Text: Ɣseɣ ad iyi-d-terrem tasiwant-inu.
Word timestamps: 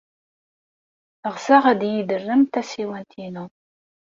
Ɣseɣ 1.33 1.63
ad 1.71 1.81
iyi-d-terrem 1.87 2.41
tasiwant-inu. 2.45 3.45